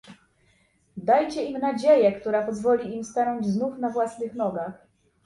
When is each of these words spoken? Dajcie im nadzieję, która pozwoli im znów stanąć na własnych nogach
Dajcie 0.97 1.43
im 1.45 1.59
nadzieję, 1.59 2.11
która 2.11 2.45
pozwoli 2.45 2.85
im 2.95 3.03
znów 3.03 3.11
stanąć 3.11 3.79
na 3.81 3.89
własnych 3.89 4.33
nogach 4.33 4.73